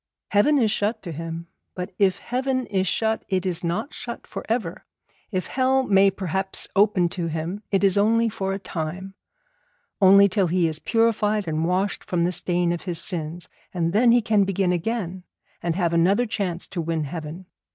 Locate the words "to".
1.03-1.11, 7.09-7.27, 16.69-16.81